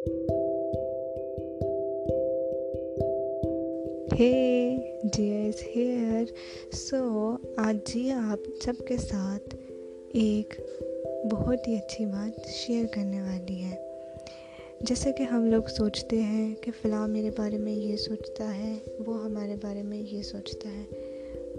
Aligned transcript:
ہے 0.00 0.06
ڈیئرز 5.16 5.62
here 5.76 6.24
so 6.72 7.36
آج 7.56 7.76
جی 7.94 8.10
آپ 8.10 8.38
سب 8.64 8.72
کے 8.88 8.96
ساتھ 8.96 9.54
ایک 10.12 10.54
بہت 11.32 11.68
ہی 11.68 11.74
اچھی 11.74 12.06
بات 12.06 12.48
شیئر 12.48 12.84
کرنے 12.94 13.20
والی 13.20 13.62
ہے 13.62 13.76
جیسا 14.80 15.10
کہ 15.10 15.22
ہم 15.22 15.46
لوگ 15.46 15.62
سوچتے 15.76 16.20
ہیں 16.20 16.54
کہ 16.54 16.70
فلاں 16.82 17.08
میرے 17.08 17.30
بارے 17.36 17.58
میں 17.58 17.72
یہ 17.72 17.96
سوچتا 17.96 18.58
ہے 18.58 18.78
وہ 19.06 19.24
ہمارے 19.24 19.56
بارے 19.62 19.82
میں 19.82 20.02
یہ 20.12 20.22
سوچتا 20.22 20.68
ہے 20.68 20.84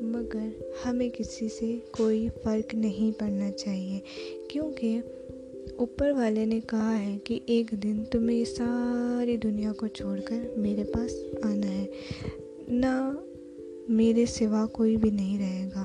مگر 0.00 0.48
ہمیں 0.86 1.08
کسی 1.10 1.48
سے 1.48 1.76
کوئی 1.90 2.28
فرق 2.44 2.74
نہیں 2.74 3.20
پڑنا 3.20 3.50
چاہیے 3.50 4.00
کیونکہ 4.48 5.00
اوپر 5.76 6.10
والے 6.10 6.44
نے 6.44 6.60
کہا 6.60 6.98
ہے 6.98 7.18
کہ 7.24 7.40
ایک 7.46 7.70
دن 7.82 8.04
تمہیں 8.04 8.44
ساری 8.44 9.36
دنیا 9.36 9.72
کو 9.72 9.86
چھوڑ 9.86 10.20
کر 10.20 10.40
میرے 10.56 10.84
پاس 10.84 11.12
آنا 11.42 11.66
ہے۔ 11.66 11.86
نہ 12.68 13.12
میرے 13.88 14.26
سوا 14.26 14.66
کوئی 14.66 14.96
بھی 14.96 15.10
نہیں 15.10 15.38
رہے 15.38 15.68
گا۔ 15.74 15.84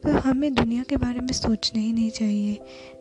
تو 0.00 0.30
ہمیں 0.30 0.50
دنیا 0.50 0.82
کے 0.88 0.96
بارے 0.96 1.20
میں 1.20 1.32
سوچنا 1.32 1.82
ہی 1.82 1.92
نہیں 1.92 2.10
چاہیے، 2.10 2.54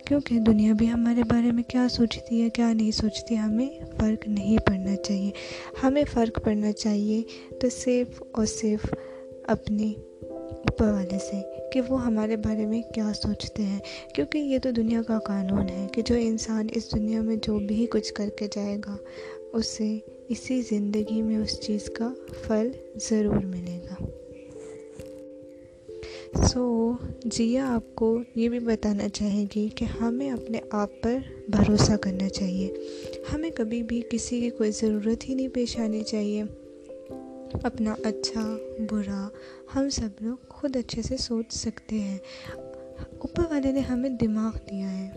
کیونکہ 0.05 0.39
دنیا 0.39 0.73
بھی 0.73 0.89
ہمارے 0.89 1.23
بارے 1.23 1.51
میں 1.51 1.63
کیا 1.63 1.87
سوچتی 1.89 2.41
ہے، 2.41 2.49
کیا 2.49 2.73
نہیں 2.73 2.91
سوچتی، 2.91 3.37
ہمیں 3.37 3.69
فرق 3.99 4.27
نہیں 4.27 4.57
پڑنا 4.57 4.95
چاہیے۔ 4.95 5.31
ہمیں 5.83 6.03
فرق 6.13 6.43
پڑنا 6.43 6.71
چاہیے 6.71 7.21
تو 7.61 7.69
صرف 7.69 8.23
اور 8.31 8.45
صرف 8.45 8.93
اپنی 9.47 9.93
اوپر 10.69 10.91
والے 10.91 11.17
سے 11.31 11.41
کہ 11.73 11.81
وہ 11.87 12.05
ہمارے 12.05 12.35
بارے 12.35 12.65
میں 12.65 12.81
کیا 12.81 13.11
سوچتے 13.23 13.63
ہیں۔ 13.63 13.79
کیونکہ 14.15 14.37
یہ 14.37 14.59
تو 14.63 14.71
دنیا 14.71 15.01
کا 15.07 15.19
قانون 15.19 15.69
ہے 15.69 15.87
کہ 15.91 16.01
جو 16.01 16.15
انسان 16.15 16.67
اس 16.75 16.95
دنیا 16.95 17.21
میں 17.21 17.35
جو 17.35 17.59
بھی 17.59 17.85
کچھ 17.85 18.13
کر 18.13 18.29
کے 18.29 18.47
جائے 18.51 18.77
گا 18.87 18.97
اسے 19.53 19.97
اسی 20.29 20.61
زندگی 20.61 21.21
میں 21.21 21.37
اس 21.37 21.61
چیز 21.61 21.89
کا 21.89 22.13
پھل 22.47 22.71
ضرور 22.95 23.45
ملے 23.45 23.79
گا۔ 23.89 24.05
سو 26.47 26.91
so, 26.91 27.09
جیا 27.25 27.75
آپ 27.75 27.95
کو 27.95 28.19
یہ 28.35 28.49
بھی 28.49 28.59
بتانا 28.59 29.09
چاہے 29.09 29.45
گی 29.55 29.67
کہ 29.75 29.85
ہمیں 29.85 30.31
اپنے 30.31 30.59
آپ 30.71 30.89
پر 31.01 31.17
بھروسہ 31.49 31.93
کرنا 31.93 32.29
چاہیے۔ 32.29 32.73
ہمیں 33.33 33.49
کبھی 33.55 33.83
بھی 33.83 34.01
کسی 34.09 34.41
کی 34.41 34.49
کوئی 34.49 34.71
ضرورت 34.71 35.29
ہی 35.29 35.33
نہیں 35.33 35.47
پیش 35.47 35.79
آنی 35.79 36.03
چاہیے۔ 36.03 36.43
اپنا 37.63 37.95
اچھا 38.03 38.57
برا 38.91 39.27
ہم 39.75 39.89
سب 39.89 40.09
لوگ 40.21 40.37
خود 40.49 40.75
اچھے 40.75 41.01
سے 41.01 41.17
سوچ 41.17 41.45
سکتے 41.49 41.95
ہیں۔ 41.95 42.17
اوپر 42.97 43.43
والے 43.49 43.71
نے 43.71 43.79
ہمیں 43.79 44.09
دماغ 44.09 44.57
دیا 44.71 44.99
ہے 44.99 45.09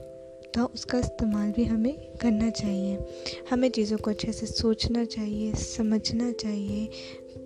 تو 0.53 0.69
اس 0.73 0.87
کا 0.87 0.99
استعمال 0.99 1.51
بھی 1.55 1.69
ہمیں 1.69 1.93
کرنا 2.21 2.51
چاہیے۔ 2.51 2.99
ہمیں 3.53 3.69
چیزوں 3.69 3.99
کو 3.99 4.11
اچھے 4.11 4.33
سے 4.33 4.47
سوچنا 4.47 5.05
چاہیے 5.05 5.53
سمجھنا 5.59 6.33
چاہیے 6.33 6.87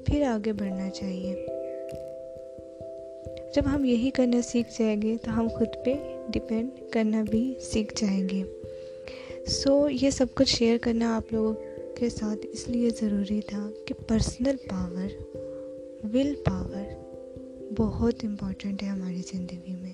پھر 0.06 0.22
آگے 0.22 0.52
بڑھنا 0.52 0.90
چاہیے۔ 0.90 1.46
جب 3.54 3.62
ہم 3.74 3.84
یہی 3.84 4.10
کرنا 4.10 4.42
سیکھ 4.42 4.68
جائیں 4.78 5.02
گے 5.02 5.16
تو 5.22 5.40
ہم 5.40 5.48
خود 5.48 5.68
پہ 5.84 5.94
ڈپینڈ 6.28 6.70
کرنا 6.92 7.24
بھی 7.30 7.54
سیکھ 7.60 7.94
جائیں 8.00 8.28
گے۔ 8.28 8.42
سو 9.46 9.82
so, 9.82 9.88
یہ 10.02 10.10
سب 10.10 10.26
کچھ 10.34 10.56
شیئر 10.56 10.78
کرنا 10.82 11.16
آپ 11.16 11.32
لوگوں 11.32 11.54
کے 11.96 12.10
ساتھ 12.10 12.46
اس 12.52 12.68
لیے 12.68 12.90
ضروری 13.00 13.40
تھا 13.46 13.70
کہ 13.86 13.94
پرسنل 14.08 14.56
پاور 14.68 15.06
ول 16.12 16.34
پاور 16.44 16.84
بہت 17.76 18.14
امپورٹنٹ 18.22 18.82
ہے 18.82 18.88
ہماری 18.88 19.22
زندگی 19.32 19.74
میں۔ 19.80 19.92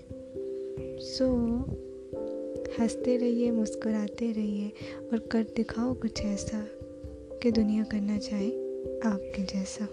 سو 1.01 1.37
ہنستے 2.79 3.19
رہیے، 3.19 3.51
مسکراتے 3.51 4.33
رہیے 4.37 4.71
اور 5.11 5.19
کر 5.19 5.43
دکھاؤ 5.59 5.95
کچھ 5.95 6.27
ایسا 6.27 6.65
کہ 7.41 7.51
دنیا 7.51 7.83
کرنا 7.91 8.21
چاہے 8.21 8.51
آپ 9.03 9.37
کے 9.37 9.43
جیسا۔ 9.43 9.85